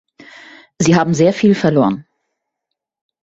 Sie 0.79 0.95
haben 0.95 1.13
sehr 1.13 1.31
viel 1.31 1.53
verloren. 1.53 2.07